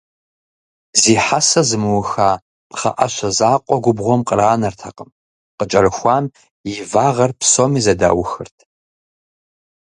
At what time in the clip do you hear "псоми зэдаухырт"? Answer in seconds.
7.39-8.57